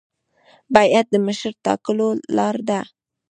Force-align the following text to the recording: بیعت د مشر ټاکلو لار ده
بیعت 0.73 1.05
د 1.11 1.15
مشر 1.27 1.53
ټاکلو 1.65 2.07
لار 2.35 2.55
ده 2.69 2.79